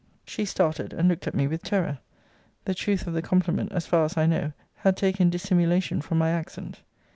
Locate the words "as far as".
3.71-4.17